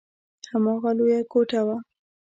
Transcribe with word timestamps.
هماغه 0.51 0.91
لويه 0.97 1.21
کوټه 1.31 1.61
وه. 1.67 1.77